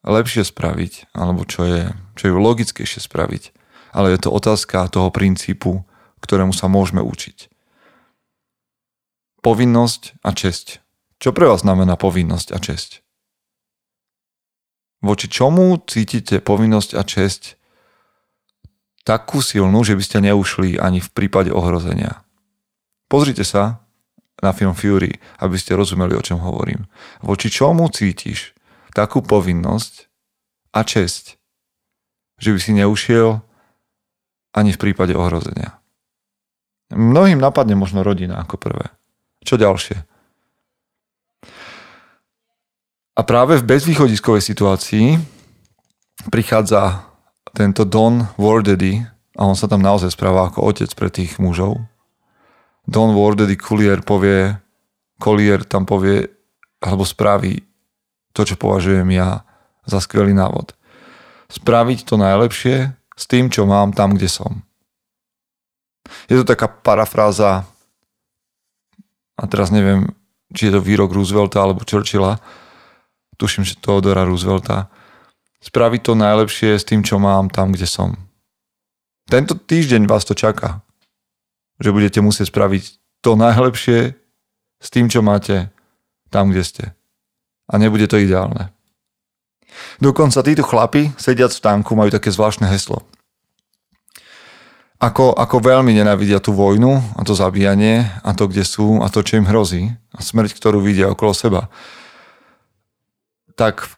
lepšie 0.07 0.47
spraviť, 0.47 1.11
alebo 1.11 1.43
čo 1.43 1.67
je, 1.67 1.83
čo 2.15 2.31
je 2.31 2.31
logickejšie 2.31 3.03
spraviť, 3.03 3.51
ale 3.91 4.15
je 4.15 4.19
to 4.23 4.29
otázka 4.31 4.87
toho 4.87 5.11
princípu, 5.11 5.83
ktorému 6.23 6.55
sa 6.55 6.71
môžeme 6.71 7.03
učiť. 7.03 7.51
Povinnosť 9.43 10.23
a 10.23 10.31
česť. 10.31 10.79
Čo 11.19 11.35
pre 11.35 11.51
vás 11.51 11.67
znamená 11.67 11.99
povinnosť 11.99 12.55
a 12.55 12.59
česť? 12.63 13.03
Voči 15.03 15.27
čomu 15.29 15.77
cítite 15.83 16.41
povinnosť 16.41 16.91
a 16.95 17.01
česť 17.05 17.56
takú 19.07 19.39
silnú, 19.39 19.87
že 19.87 19.95
by 19.95 20.03
ste 20.03 20.17
neušli 20.27 20.75
ani 20.75 20.99
v 20.99 21.09
prípade 21.15 21.47
ohrozenia? 21.47 22.27
Pozrite 23.07 23.47
sa 23.47 23.79
na 24.43 24.51
film 24.51 24.75
Fury, 24.75 25.15
aby 25.39 25.55
ste 25.55 25.79
rozumeli, 25.79 26.11
o 26.11 26.21
čom 26.21 26.43
hovorím. 26.43 26.91
Voči 27.23 27.47
čomu 27.47 27.87
cítiš 27.87 28.51
takú 28.91 29.23
povinnosť 29.23 30.11
a 30.75 30.83
česť, 30.83 31.39
že 32.35 32.51
by 32.51 32.59
si 32.59 32.71
neušiel 32.75 33.39
ani 34.51 34.75
v 34.75 34.81
prípade 34.83 35.15
ohrozenia? 35.15 35.79
Mnohým 36.91 37.39
napadne 37.39 37.79
možno 37.79 38.03
rodina 38.03 38.43
ako 38.43 38.59
prvé. 38.59 38.91
Čo 39.47 39.55
ďalšie? 39.55 40.03
A 43.17 43.21
práve 43.25 43.57
v 43.57 43.65
bezvýchodiskovej 43.65 44.43
situácii 44.43 45.17
prichádza 46.29 47.07
tento 47.57 47.89
Don 47.89 48.29
Wardedy 48.37 49.01
a 49.33 49.41
on 49.49 49.57
sa 49.57 49.65
tam 49.65 49.81
naozaj 49.81 50.13
správa 50.13 50.53
ako 50.53 50.69
otec 50.69 50.93
pre 50.93 51.09
tých 51.09 51.41
mužov. 51.41 51.81
Don 52.85 53.17
Wardedy 53.17 53.57
Collier 53.57 54.05
povie, 54.05 54.53
Collier 55.17 55.65
tam 55.65 55.89
povie, 55.89 56.29
alebo 56.77 57.01
spraví 57.01 57.65
to, 58.37 58.45
čo 58.45 58.61
považujem 58.61 59.09
ja 59.09 59.41
za 59.89 59.97
skvelý 59.97 60.37
návod. 60.37 60.77
Spraviť 61.49 62.05
to 62.05 62.21
najlepšie 62.21 62.93
s 62.93 63.23
tým, 63.25 63.49
čo 63.49 63.65
mám 63.65 63.97
tam, 63.97 64.13
kde 64.13 64.29
som. 64.29 64.61
Je 66.29 66.37
to 66.37 66.45
taká 66.45 66.69
parafráza, 66.69 67.65
a 69.33 69.43
teraz 69.49 69.73
neviem, 69.73 70.13
či 70.53 70.69
je 70.69 70.77
to 70.77 70.85
výrok 70.85 71.09
Roosevelta 71.09 71.59
alebo 71.59 71.83
Churchilla, 71.83 72.37
tuším, 73.41 73.65
že 73.65 73.81
Teodora 73.81 74.23
Roosevelta, 74.23 74.87
spraviť 75.63 76.01
to 76.03 76.13
najlepšie 76.13 76.77
s 76.77 76.85
tým, 76.85 77.01
čo 77.01 77.17
mám 77.17 77.49
tam, 77.49 77.73
kde 77.73 77.89
som. 77.89 78.15
Tento 79.27 79.57
týždeň 79.57 80.07
vás 80.07 80.23
to 80.23 80.37
čaká. 80.37 80.81
Že 81.77 81.93
budete 81.93 82.19
musieť 82.23 82.49
spraviť 82.49 82.83
to 83.21 83.35
najlepšie 83.35 84.15
s 84.77 84.87
tým, 84.93 85.11
čo 85.11 85.25
máte 85.25 85.69
tam, 86.31 86.49
kde 86.53 86.63
ste. 86.63 86.83
A 87.67 87.75
nebude 87.81 88.07
to 88.07 88.17
ideálne. 88.17 88.71
Dokonca 89.99 90.41
títo 90.41 90.63
chlapi, 90.63 91.11
sediac 91.19 91.51
v 91.51 91.63
tanku, 91.63 91.91
majú 91.93 92.09
také 92.09 92.31
zvláštne 92.31 92.65
heslo. 92.71 93.03
Ako, 94.97 95.37
ako 95.37 95.61
veľmi 95.61 95.93
nenávidia 95.93 96.41
tú 96.41 96.57
vojnu 96.57 96.97
a 97.13 97.21
to 97.21 97.37
zabíjanie 97.37 98.09
a 98.25 98.33
to, 98.33 98.49
kde 98.49 98.65
sú 98.65 98.97
a 99.05 99.11
to, 99.13 99.21
čo 99.21 99.37
im 99.37 99.45
hrozí 99.45 99.93
a 100.09 100.25
smrť, 100.25 100.57
ktorú 100.57 100.81
vidia 100.81 101.13
okolo 101.13 101.37
seba 101.37 101.69
tak 103.57 103.97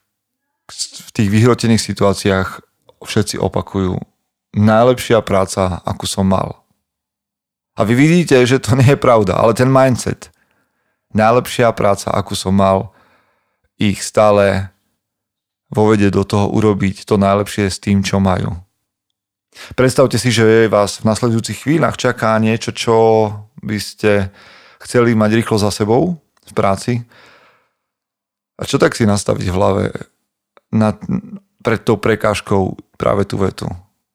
v 0.69 1.09
tých 1.13 1.29
vyhrotených 1.29 1.81
situáciách 1.81 2.61
všetci 3.01 3.41
opakujú 3.41 3.97
najlepšia 4.53 5.21
práca, 5.21 5.81
akú 5.85 6.09
som 6.09 6.25
mal. 6.25 6.65
A 7.77 7.85
vy 7.87 7.95
vidíte, 7.95 8.35
že 8.43 8.59
to 8.59 8.75
nie 8.75 8.93
je 8.93 8.99
pravda, 8.99 9.39
ale 9.39 9.55
ten 9.55 9.69
mindset, 9.71 10.33
najlepšia 11.15 11.71
práca, 11.71 12.11
akú 12.11 12.35
som 12.35 12.51
mal, 12.51 12.91
ich 13.79 14.03
stále 14.03 14.67
vovede 15.71 16.11
do 16.11 16.25
toho 16.25 16.51
urobiť 16.51 17.07
to 17.07 17.15
najlepšie 17.15 17.71
s 17.71 17.79
tým, 17.79 18.03
čo 18.03 18.19
majú. 18.19 18.57
Predstavte 19.73 20.19
si, 20.19 20.29
že 20.29 20.69
vás 20.69 21.01
v 21.01 21.07
nasledujúcich 21.09 21.65
chvíľach 21.65 21.97
čaká 21.97 22.37
niečo, 22.37 22.75
čo 22.75 22.97
by 23.63 23.77
ste 23.79 24.29
chceli 24.83 25.15
mať 25.15 25.41
rýchlo 25.41 25.57
za 25.57 25.71
sebou 25.73 26.19
v 26.19 26.51
práci 26.53 26.93
a 28.59 28.63
čo 28.67 28.75
tak 28.75 28.93
si 28.93 29.07
nastaviť 29.07 29.45
v 29.49 29.55
hlave 29.55 29.83
nad, 30.69 30.97
pred 31.61 31.81
tou 31.83 31.97
prekážkou 31.99 32.77
práve 32.95 33.25
tú 33.25 33.41
vetu? 33.41 33.67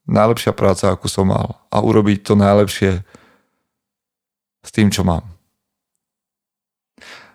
Najlepšia 0.04 0.52
práca, 0.52 0.92
akú 0.92 1.08
som 1.08 1.28
mal. 1.28 1.60
A 1.72 1.80
urobiť 1.80 2.24
to 2.24 2.34
najlepšie 2.36 3.00
s 4.64 4.70
tým, 4.72 4.92
čo 4.92 5.04
mám. 5.04 5.24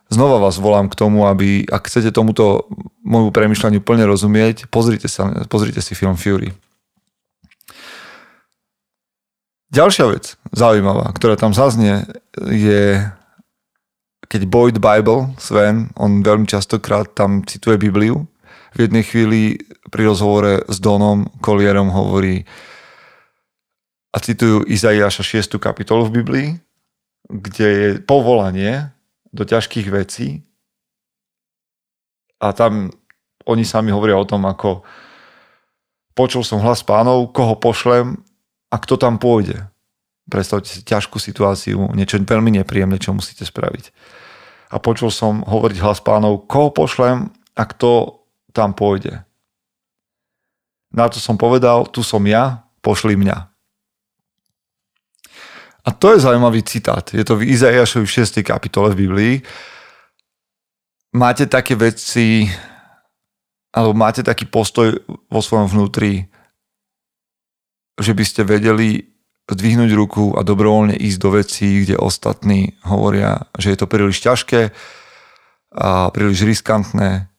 Znova 0.10 0.42
vás 0.42 0.58
volám 0.58 0.90
k 0.90 0.98
tomu, 0.98 1.30
aby, 1.30 1.70
ak 1.70 1.86
chcete 1.86 2.10
tomuto 2.10 2.66
môjmu 3.06 3.30
premyšľaniu 3.30 3.86
plne 3.86 4.10
rozumieť, 4.10 4.66
pozrite, 4.74 5.06
sa, 5.06 5.46
pozrite 5.46 5.86
si 5.86 5.94
film 5.94 6.18
Fury. 6.18 6.50
Ďalšia 9.70 10.06
vec 10.10 10.34
zaujímavá, 10.50 11.14
ktorá 11.14 11.38
tam 11.38 11.54
zaznie, 11.54 12.10
je 12.42 13.06
keď 14.30 14.46
Boyd 14.46 14.78
Bible, 14.78 15.34
Sven, 15.42 15.90
on 15.98 16.22
veľmi 16.22 16.46
častokrát 16.46 17.10
tam 17.18 17.42
cituje 17.42 17.82
Bibliu. 17.82 18.30
V 18.76 18.86
jednej 18.86 19.04
chvíli 19.04 19.58
pri 19.90 20.06
rozhovore 20.06 20.62
s 20.70 20.78
Donom 20.78 21.30
Kolierom 21.42 21.90
hovorí 21.90 22.46
a 24.10 24.18
citujú 24.18 24.66
Izaiáša 24.66 25.22
6. 25.22 25.62
kapitolu 25.62 26.10
v 26.10 26.16
Biblii, 26.22 26.50
kde 27.30 27.68
je 27.68 27.90
povolanie 28.02 28.90
do 29.30 29.46
ťažkých 29.46 29.88
vecí 29.94 30.42
a 32.42 32.50
tam 32.54 32.90
oni 33.46 33.66
sami 33.66 33.94
hovoria 33.94 34.18
o 34.18 34.26
tom, 34.26 34.46
ako 34.50 34.82
počul 36.18 36.42
som 36.42 36.62
hlas 36.62 36.82
pánov, 36.82 37.30
koho 37.34 37.58
pošlem 37.58 38.18
a 38.74 38.76
kto 38.82 38.98
tam 38.98 39.22
pôjde. 39.22 39.70
Predstavte 40.30 40.70
si 40.70 40.82
ťažkú 40.86 41.18
situáciu, 41.18 41.94
niečo 41.94 42.22
veľmi 42.22 42.54
nepríjemné, 42.62 42.98
čo 43.02 43.14
musíte 43.14 43.46
spraviť 43.46 43.94
a 44.70 44.78
počul 44.78 45.10
som 45.10 45.42
hovoriť 45.42 45.78
hlas 45.82 46.00
pánov, 46.06 46.46
koho 46.46 46.70
pošlem 46.70 47.34
a 47.58 47.64
kto 47.66 48.19
tam 48.54 48.74
pôjde. 48.74 49.24
Na 50.90 51.06
to 51.06 51.22
som 51.22 51.38
povedal, 51.38 51.86
tu 51.90 52.02
som 52.02 52.22
ja, 52.26 52.66
pošli 52.82 53.14
mňa. 53.14 53.38
A 55.86 55.90
to 55.96 56.14
je 56.14 56.26
zaujímavý 56.26 56.62
citát. 56.66 57.06
Je 57.14 57.24
to 57.24 57.40
v 57.40 57.50
Izaiášovi 57.50 58.06
6. 58.06 58.42
kapitole 58.44 58.94
v 58.94 59.00
Biblii. 59.06 59.36
Máte 61.16 61.50
také 61.50 61.74
veci, 61.74 62.46
alebo 63.74 63.98
máte 63.98 64.22
taký 64.22 64.46
postoj 64.46 64.94
vo 65.08 65.42
svojom 65.42 65.70
vnútri, 65.70 66.30
že 67.98 68.14
by 68.14 68.24
ste 68.26 68.42
vedeli 68.46 69.10
zdvihnúť 69.50 69.92
ruku 69.98 70.38
a 70.38 70.46
dobrovoľne 70.46 70.94
ísť 70.94 71.18
do 71.18 71.30
vecí, 71.34 71.70
kde 71.82 71.98
ostatní 71.98 72.78
hovoria, 72.86 73.50
že 73.58 73.74
je 73.74 73.78
to 73.82 73.90
príliš 73.90 74.22
ťažké 74.22 74.70
a 75.74 76.14
príliš 76.14 76.46
riskantné, 76.46 77.30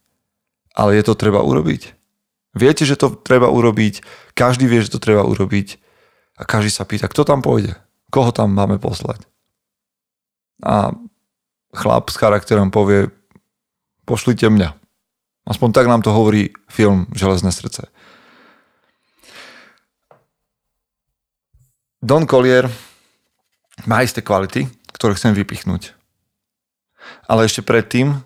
ale 0.75 0.99
je 0.99 1.05
to 1.07 1.15
treba 1.19 1.43
urobiť. 1.43 1.95
Viete, 2.55 2.83
že 2.83 2.99
to 2.99 3.15
treba 3.15 3.47
urobiť, 3.47 4.03
každý 4.35 4.67
vie, 4.67 4.83
že 4.83 4.95
to 4.95 5.01
treba 5.03 5.23
urobiť 5.23 5.79
a 6.35 6.43
každý 6.43 6.71
sa 6.71 6.83
pýta, 6.83 7.07
kto 7.07 7.23
tam 7.23 7.45
pôjde, 7.45 7.79
koho 8.11 8.35
tam 8.35 8.51
máme 8.51 8.83
poslať. 8.83 9.23
A 10.67 10.91
chlap 11.71 12.11
s 12.11 12.19
charakterom 12.19 12.75
povie, 12.75 13.15
pošlite 14.03 14.51
mňa. 14.51 14.75
Aspoň 15.47 15.69
tak 15.71 15.87
nám 15.87 16.03
to 16.03 16.11
hovorí 16.11 16.51
film 16.67 17.07
Železné 17.15 17.55
srdce. 17.55 17.87
Don 22.03 22.27
Collier 22.27 22.67
má 23.85 24.03
isté 24.03 24.25
kvality, 24.25 24.67
ktoré 24.97 25.15
chcem 25.15 25.37
vypichnúť. 25.37 25.95
Ale 27.29 27.47
ešte 27.47 27.63
predtým 27.65 28.21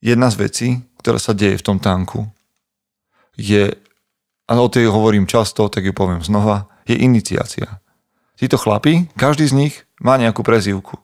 jedna 0.00 0.32
z 0.32 0.36
vecí, 0.38 0.68
ktorá 1.00 1.16
sa 1.16 1.32
deje 1.32 1.56
v 1.56 1.66
tom 1.66 1.78
tanku, 1.80 2.28
je, 3.40 3.72
a 4.44 4.52
o 4.52 4.68
tej 4.68 4.92
hovorím 4.92 5.24
často, 5.24 5.72
tak 5.72 5.88
ju 5.88 5.96
poviem 5.96 6.20
znova, 6.20 6.68
je 6.84 7.00
iniciácia. 7.00 7.80
Títo 8.36 8.60
chlapí, 8.60 9.08
každý 9.16 9.48
z 9.48 9.56
nich 9.56 9.74
má 10.00 10.20
nejakú 10.20 10.44
prezývku. 10.44 11.00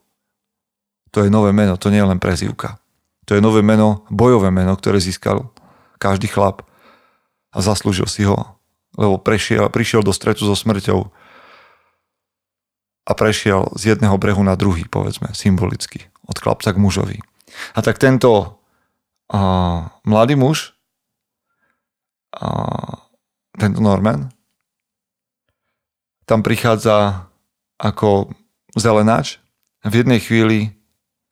To 1.17 1.25
je 1.25 1.33
nové 1.33 1.57
meno, 1.57 1.81
to 1.81 1.89
nie 1.89 2.01
je 2.01 2.11
len 2.13 2.21
prezývka. 2.21 2.77
To 3.27 3.35
je 3.35 3.41
nové 3.41 3.65
meno, 3.65 4.05
bojové 4.13 4.53
meno, 4.53 4.77
ktoré 4.77 5.01
získal 5.01 5.49
každý 5.97 6.29
chlap 6.29 6.65
a 7.57 7.59
zaslúžil 7.65 8.05
si 8.05 8.29
ho, 8.29 8.61
lebo 9.01 9.17
prešiel, 9.17 9.73
prišiel 9.73 10.05
do 10.05 10.13
stretu 10.13 10.45
so 10.45 10.53
smrťou 10.53 11.09
a 13.07 13.13
prešiel 13.17 13.73
z 13.79 13.97
jedného 13.97 14.19
brehu 14.21 14.45
na 14.45 14.59
druhý, 14.59 14.85
povedzme, 14.85 15.33
symbolicky, 15.33 16.05
od 16.29 16.37
chlapca 16.37 16.75
k 16.75 16.81
mužovi. 16.81 17.19
A 17.73 17.81
tak 17.81 17.97
tento 17.97 18.56
a, 19.31 19.41
mladý 20.07 20.35
muž, 20.39 20.73
a, 22.35 22.49
tento 23.57 23.81
Norman, 23.81 24.29
tam 26.27 26.43
prichádza 26.43 27.27
ako 27.79 28.35
zelenáč. 28.77 29.39
V 29.87 30.03
jednej 30.03 30.19
chvíli 30.19 30.75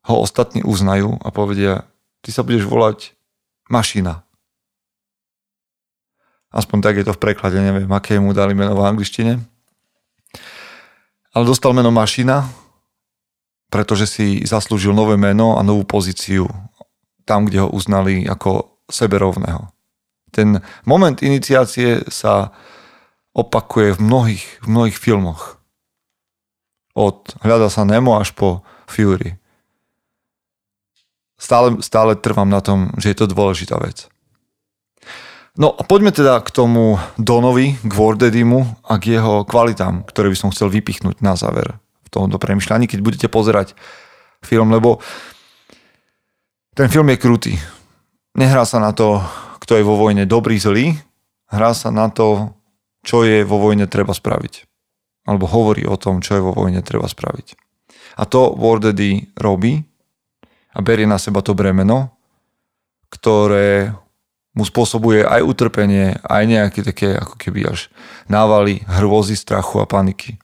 ho 0.06 0.22
ostatní 0.22 0.62
uznajú 0.62 1.18
a 1.20 1.28
povedia, 1.34 1.88
ty 2.22 2.30
sa 2.30 2.46
budeš 2.46 2.64
volať 2.70 3.16
mašina. 3.66 4.22
Aspoň 6.54 6.78
tak 6.78 6.94
je 7.02 7.04
to 7.04 7.16
v 7.18 7.22
preklade, 7.22 7.58
neviem, 7.58 7.90
aké 7.90 8.22
mu 8.22 8.30
dali 8.30 8.54
meno 8.54 8.78
v 8.78 8.86
angličtine. 8.86 9.42
Ale 11.34 11.42
dostal 11.42 11.74
meno 11.74 11.90
mašina, 11.90 12.46
pretože 13.66 14.06
si 14.06 14.46
zaslúžil 14.46 14.94
nové 14.94 15.18
meno 15.18 15.58
a 15.58 15.66
novú 15.66 15.82
pozíciu 15.82 16.46
tam, 17.24 17.48
kde 17.48 17.64
ho 17.64 17.68
uznali 17.68 18.28
ako 18.28 18.80
seberovného. 18.88 19.72
Ten 20.30 20.60
moment 20.84 21.16
iniciácie 21.22 22.04
sa 22.10 22.52
opakuje 23.34 23.98
v 23.98 24.00
mnohých, 24.00 24.44
v 24.62 24.66
mnohých 24.70 24.98
filmoch. 24.98 25.58
Od 26.94 27.26
Hľada 27.42 27.66
sa 27.66 27.82
Nemo 27.82 28.14
až 28.14 28.30
po 28.34 28.62
Fury. 28.86 29.34
Stále, 31.34 31.82
stále 31.82 32.14
trvám 32.14 32.46
na 32.46 32.62
tom, 32.62 32.94
že 32.96 33.10
je 33.10 33.16
to 33.18 33.26
dôležitá 33.26 33.76
vec. 33.82 34.06
No 35.54 35.70
a 35.70 35.86
poďme 35.86 36.10
teda 36.10 36.42
k 36.42 36.50
tomu 36.50 36.98
Donovi, 37.14 37.78
k 37.78 37.92
Wardedimu 37.94 38.86
a 38.86 38.98
k 38.98 39.18
jeho 39.18 39.46
kvalitám, 39.46 40.02
ktoré 40.06 40.30
by 40.30 40.38
som 40.38 40.50
chcel 40.50 40.66
vypichnúť 40.70 41.22
na 41.22 41.38
záver 41.38 41.78
v 41.78 42.08
tomto 42.10 42.42
premyšľaní, 42.42 42.90
keď 42.90 42.98
budete 43.02 43.26
pozerať 43.30 43.74
film, 44.42 44.74
lebo 44.74 44.98
ten 46.74 46.90
film 46.90 47.08
je 47.14 47.22
krutý. 47.22 47.52
Nehrá 48.34 48.66
sa 48.66 48.82
na 48.82 48.90
to, 48.90 49.22
kto 49.62 49.78
je 49.78 49.86
vo 49.86 49.94
vojne 49.94 50.26
dobrý, 50.26 50.58
zlý, 50.58 50.98
hrá 51.46 51.70
sa 51.70 51.94
na 51.94 52.10
to, 52.10 52.50
čo 53.06 53.22
je 53.22 53.46
vo 53.46 53.62
vojne 53.62 53.86
treba 53.86 54.10
spraviť. 54.10 54.66
Alebo 55.24 55.46
hovorí 55.46 55.86
o 55.86 55.94
tom, 55.94 56.18
čo 56.18 56.36
je 56.36 56.42
vo 56.42 56.52
vojne 56.52 56.82
treba 56.82 57.06
spraviť. 57.06 57.54
A 58.18 58.26
to 58.26 58.52
Wardedy 58.58 59.30
robí 59.38 59.86
a 60.74 60.78
berie 60.82 61.06
na 61.06 61.16
seba 61.22 61.40
to 61.40 61.54
bremeno, 61.54 62.10
ktoré 63.08 63.94
mu 64.54 64.62
spôsobuje 64.66 65.22
aj 65.26 65.42
utrpenie, 65.42 66.18
aj 66.22 66.42
nejaké 66.46 66.80
také 66.86 67.18
ako 67.18 67.34
keby 67.38 67.74
až 67.74 67.90
návaly 68.30 68.82
hrôzy, 68.86 69.34
strachu 69.34 69.82
a 69.82 69.86
paniky. 69.86 70.38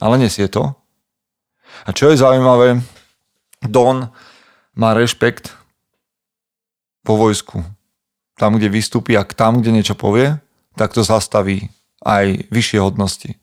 Ale 0.00 0.16
nesie 0.16 0.48
to. 0.48 0.76
A 1.84 1.92
čo 1.92 2.08
je 2.12 2.20
zaujímavé, 2.20 2.80
Don 3.64 4.12
má 4.74 4.94
rešpekt 4.94 5.54
po 7.06 7.14
vojsku. 7.18 7.62
Tam, 8.34 8.58
kde 8.58 8.70
vystúpi 8.70 9.14
a 9.14 9.22
tam, 9.22 9.62
kde 9.62 9.70
niečo 9.70 9.94
povie, 9.94 10.42
tak 10.74 10.90
to 10.90 11.06
zastaví 11.06 11.70
aj 12.02 12.50
vyššie 12.50 12.78
hodnosti. 12.82 13.38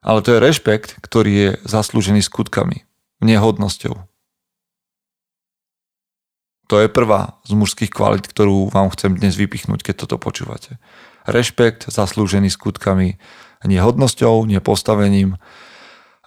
Ale 0.00 0.24
to 0.24 0.36
je 0.36 0.44
rešpekt, 0.44 1.00
ktorý 1.00 1.32
je 1.32 1.50
zaslúžený 1.64 2.24
skutkami, 2.24 2.84
nie 3.20 3.36
hodnosťou. 3.36 3.96
To 6.70 6.78
je 6.78 6.86
prvá 6.86 7.42
z 7.42 7.52
mužských 7.58 7.90
kvalit, 7.90 8.24
ktorú 8.30 8.70
vám 8.70 8.94
chcem 8.94 9.18
dnes 9.18 9.34
vypichnúť, 9.34 9.82
keď 9.82 10.06
toto 10.06 10.22
počúvate. 10.22 10.78
Rešpekt 11.26 11.90
zaslúžený 11.90 12.48
skutkami, 12.48 13.18
nie 13.66 13.80
hodnosťou, 13.82 14.46
nie 14.48 14.62
postavením 14.62 15.36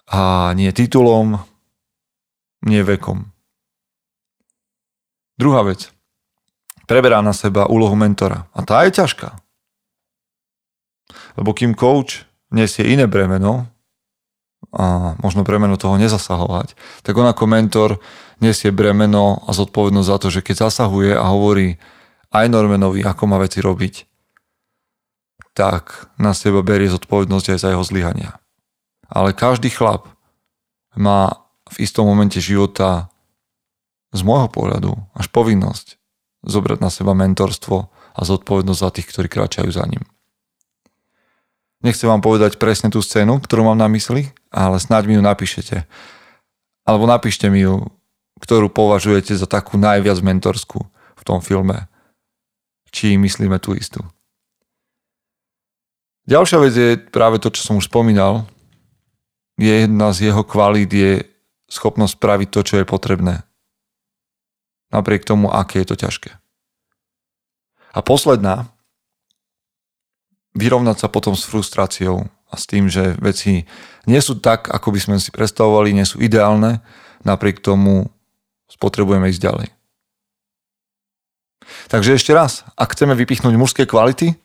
a 0.06 0.52
nie 0.54 0.70
titulom, 0.70 1.42
nie 2.62 2.84
vekom. 2.84 3.33
Druhá 5.34 5.66
vec. 5.66 5.90
Preberá 6.84 7.24
na 7.24 7.32
seba 7.32 7.66
úlohu 7.66 7.96
mentora. 7.96 8.46
A 8.52 8.62
tá 8.62 8.84
je 8.86 8.94
ťažká. 8.94 9.40
Lebo 11.34 11.50
kým 11.56 11.74
coach 11.74 12.28
nesie 12.52 12.86
iné 12.86 13.10
bremeno, 13.10 13.66
a 14.74 15.14
možno 15.20 15.44
bremeno 15.44 15.76
toho 15.76 16.00
nezasahovať, 16.00 16.74
tak 17.04 17.14
on 17.14 17.28
ako 17.28 17.44
mentor 17.46 17.90
nesie 18.40 18.74
bremeno 18.74 19.44
a 19.46 19.52
zodpovednosť 19.52 20.08
za 20.08 20.16
to, 20.18 20.28
že 20.32 20.40
keď 20.40 20.56
zasahuje 20.68 21.12
a 21.14 21.24
hovorí 21.30 21.76
aj 22.34 22.50
Normanovi, 22.50 23.06
ako 23.06 23.30
má 23.30 23.38
veci 23.38 23.62
robiť, 23.62 23.94
tak 25.54 26.10
na 26.18 26.34
seba 26.34 26.66
berie 26.66 26.90
zodpovednosť 26.90 27.46
aj 27.54 27.58
za 27.62 27.68
jeho 27.70 27.84
zlyhania. 27.86 28.42
Ale 29.06 29.30
každý 29.30 29.70
chlap 29.70 30.10
má 30.98 31.46
v 31.70 31.76
istom 31.86 32.10
momente 32.10 32.42
života 32.42 33.13
z 34.14 34.20
môjho 34.22 34.46
pohľadu 34.46 34.94
až 35.18 35.26
povinnosť 35.34 35.98
zobrať 36.46 36.78
na 36.78 36.90
seba 36.92 37.12
mentorstvo 37.16 37.90
a 38.14 38.20
zodpovednosť 38.22 38.80
za 38.80 38.90
tých, 38.94 39.08
ktorí 39.10 39.26
kráčajú 39.26 39.70
za 39.74 39.84
ním. 39.88 40.04
Nechcem 41.84 42.08
vám 42.08 42.24
povedať 42.24 42.56
presne 42.56 42.88
tú 42.88 43.04
scénu, 43.04 43.44
ktorú 43.44 43.68
mám 43.68 43.76
na 43.76 43.90
mysli, 43.92 44.32
ale 44.48 44.80
snáď 44.80 45.04
mi 45.10 45.14
ju 45.20 45.22
napíšete. 45.24 45.84
Alebo 46.88 47.04
napíšte 47.04 47.52
mi 47.52 47.60
ju, 47.64 47.92
ktorú 48.40 48.72
považujete 48.72 49.36
za 49.36 49.44
takú 49.44 49.76
najviac 49.76 50.16
mentorskú 50.24 50.80
v 51.16 51.22
tom 51.24 51.44
filme. 51.44 51.88
Či 52.88 53.20
myslíme 53.20 53.60
tú 53.60 53.76
istú. 53.76 54.00
Ďalšia 56.24 56.58
vec 56.62 56.72
je 56.72 56.90
práve 56.96 57.36
to, 57.36 57.52
čo 57.52 57.60
som 57.60 57.76
už 57.76 57.92
spomínal. 57.92 58.48
Je 59.60 59.84
jedna 59.84 60.08
z 60.16 60.32
jeho 60.32 60.40
kvalít 60.40 60.88
je 60.88 61.12
schopnosť 61.68 62.16
spraviť 62.16 62.48
to, 62.48 62.60
čo 62.64 62.74
je 62.80 62.86
potrebné. 62.88 63.44
Napriek 64.94 65.26
tomu, 65.26 65.50
aké 65.50 65.82
je 65.82 65.90
to 65.90 65.96
ťažké. 65.98 66.30
A 67.94 67.98
posledná, 67.98 68.70
vyrovnať 70.54 71.02
sa 71.02 71.08
potom 71.10 71.34
s 71.34 71.42
frustráciou 71.50 72.30
a 72.46 72.54
s 72.54 72.70
tým, 72.70 72.86
že 72.86 73.18
veci 73.18 73.66
nie 74.06 74.20
sú 74.22 74.38
tak, 74.38 74.70
ako 74.70 74.94
by 74.94 75.00
sme 75.02 75.16
si 75.18 75.34
predstavovali, 75.34 75.90
nie 75.90 76.06
sú 76.06 76.22
ideálne, 76.22 76.78
napriek 77.26 77.58
tomu 77.58 78.06
spotrebujeme 78.70 79.26
ísť 79.34 79.42
ďalej. 79.42 79.68
Takže 81.90 82.14
ešte 82.14 82.30
raz, 82.30 82.62
ak 82.78 82.94
chceme 82.94 83.18
vypichnúť 83.18 83.54
mužské 83.58 83.82
kvality 83.88 84.38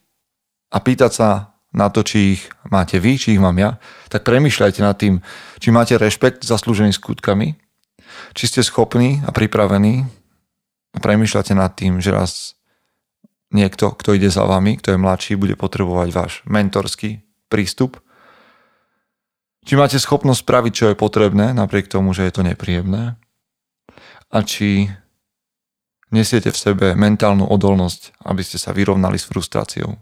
a 0.73 0.77
pýtať 0.81 1.11
sa 1.13 1.29
na 1.69 1.93
to, 1.93 2.01
či 2.01 2.39
ich 2.39 2.41
máte 2.65 2.97
vy, 2.97 3.21
či 3.21 3.37
ich 3.37 3.41
mám 3.41 3.57
ja, 3.61 3.77
tak 4.09 4.25
premyšľajte 4.25 4.81
nad 4.81 4.97
tým, 4.97 5.21
či 5.61 5.69
máte 5.69 5.93
rešpekt 5.93 6.41
zaslúžený 6.41 6.89
skutkami, 6.97 7.53
či 8.33 8.43
ste 8.49 8.65
schopní 8.65 9.21
a 9.25 9.29
pripravení 9.29 10.09
premyšľate 10.97 11.53
nad 11.53 11.71
tým, 11.77 12.01
že 12.01 12.09
raz 12.09 12.57
niekto, 13.53 13.93
kto 13.93 14.17
ide 14.17 14.29
za 14.29 14.45
vami, 14.45 14.77
kto 14.77 14.93
je 14.93 15.01
mladší, 15.01 15.33
bude 15.37 15.57
potrebovať 15.57 16.09
váš 16.13 16.33
mentorský 16.49 17.21
prístup. 17.49 18.01
Či 19.65 19.77
máte 19.77 20.01
schopnosť 20.01 20.41
spraviť, 20.41 20.73
čo 20.73 20.85
je 20.89 20.95
potrebné, 20.97 21.53
napriek 21.53 21.91
tomu, 21.91 22.13
že 22.15 22.25
je 22.25 22.33
to 22.33 22.41
nepríjemné. 22.41 23.19
A 24.29 24.37
či 24.45 24.89
nesiete 26.09 26.49
v 26.49 26.57
sebe 26.57 26.87
mentálnu 26.97 27.45
odolnosť, 27.45 28.17
aby 28.25 28.41
ste 28.41 28.57
sa 28.57 28.73
vyrovnali 28.73 29.17
s 29.17 29.29
frustráciou. 29.29 29.97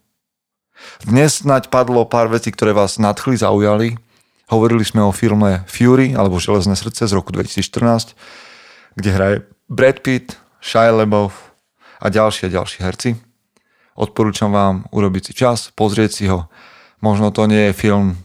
Dnes 1.04 1.42
snáď 1.42 1.74
padlo 1.74 2.06
pár 2.06 2.30
vecí, 2.30 2.54
ktoré 2.54 2.72
vás 2.72 3.02
nadchli, 3.02 3.40
zaujali. 3.40 3.98
Hovorili 4.48 4.86
sme 4.86 5.04
o 5.04 5.12
filme 5.12 5.66
Fury, 5.68 6.14
alebo 6.16 6.40
Železné 6.40 6.78
srdce 6.78 7.10
z 7.10 7.18
roku 7.18 7.34
2014, 7.34 8.16
kde 8.96 9.10
hraje 9.12 9.36
Brad 9.68 10.00
Pitt, 10.06 10.40
Shia 10.68 10.92
LaBeouf 10.92 11.56
a 12.04 12.12
ďalšie 12.12 12.52
a 12.52 12.56
ďalší 12.60 12.84
herci. 12.84 13.16
Odporúčam 13.96 14.52
vám 14.52 14.84
urobiť 14.92 15.32
si 15.32 15.34
čas, 15.34 15.72
pozrieť 15.72 16.12
si 16.12 16.28
ho. 16.28 16.52
Možno 17.00 17.32
to 17.32 17.48
nie 17.48 17.72
je 17.72 17.80
film 17.88 18.20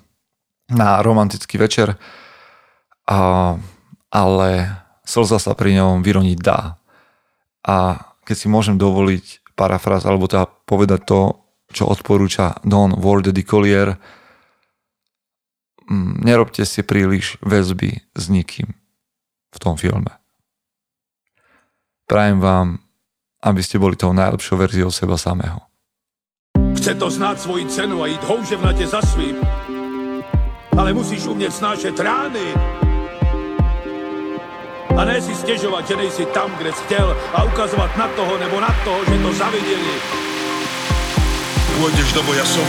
na 0.67 0.99
romantický 1.07 1.55
večer, 1.55 1.95
a, 3.07 3.55
ale 4.11 4.51
slza 5.07 5.39
sa 5.39 5.55
pri 5.55 5.79
ňom 5.79 6.03
vyroniť 6.03 6.39
dá. 6.43 6.83
A 7.63 7.77
keď 8.27 8.37
si 8.37 8.47
môžem 8.51 8.75
dovoliť 8.75 9.55
parafráz, 9.55 10.03
alebo 10.03 10.27
teda 10.27 10.51
povedať 10.67 11.07
to, 11.07 11.21
čo 11.71 11.87
odporúča 11.87 12.59
Don 12.67 12.99
Ward 12.99 13.31
de 13.31 13.45
Collier, 13.47 13.95
mm, 15.87 16.27
nerobte 16.27 16.67
si 16.67 16.83
príliš 16.83 17.39
väzby 17.39 18.03
s 18.19 18.25
nikým 18.27 18.75
v 19.53 19.59
tom 19.63 19.79
filme. 19.79 20.22
Prajem 22.13 22.45
vám 22.45 22.77
aby 23.43 23.61
ste 23.65 23.81
boli 23.81 23.99
tou 23.99 24.15
najlepšou 24.15 24.55
verziou 24.55 24.91
seba 24.95 25.19
samého. 25.19 25.59
Chce 26.79 26.95
to 26.95 27.11
znáť 27.11 27.37
svoji 27.43 27.65
cenu 27.67 28.05
a 28.05 28.07
ísť 28.07 28.23
houževnate 28.29 28.87
za 28.87 29.03
svým. 29.03 29.41
Ale 30.79 30.95
musíš 30.95 31.27
umieť 31.27 31.53
snášať 31.57 31.95
rány. 31.99 32.47
A 34.93 35.01
ne 35.09 35.19
si 35.19 35.35
stežovať, 35.35 35.83
že 35.89 35.95
nejsi 35.99 36.25
tam, 36.31 36.53
kde 36.61 36.71
si 36.71 36.83
chcel 36.87 37.17
a 37.35 37.49
ukazovať 37.49 37.91
na 37.97 38.07
toho 38.15 38.35
nebo 38.39 38.57
na 38.61 38.71
toho, 38.85 39.01
že 39.09 39.17
to 39.19 39.31
zavideli. 39.33 39.95
Pôjdeš 41.81 42.09
do 42.15 42.23
boja 42.29 42.45
som. 42.47 42.69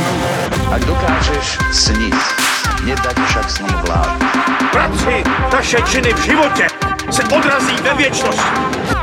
Ak 0.71 0.82
dokážeš 0.88 1.47
sniť, 1.69 2.17
nedať 2.88 3.17
však 3.29 3.47
snom 3.51 3.75
vlád. 3.86 4.17
Práci 4.71 5.21
taše 5.51 5.79
činy 5.86 6.15
v 6.15 6.21
živote 6.32 6.65
se 7.12 7.23
odrazí 7.27 7.75
ve 7.84 7.93
věčnosti. 7.93 9.02